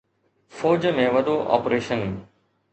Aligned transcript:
فوج 0.57 0.87
۾ 1.01 1.05
وڏو 1.17 1.35
آپريشن 1.59 2.01